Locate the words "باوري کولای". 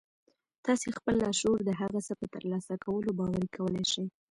3.17-3.85